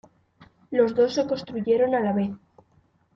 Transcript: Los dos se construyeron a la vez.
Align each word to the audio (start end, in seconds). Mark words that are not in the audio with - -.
Los 0.71 0.95
dos 0.95 1.13
se 1.13 1.27
construyeron 1.27 1.93
a 1.93 1.99
la 1.99 2.11
vez. 2.11 2.31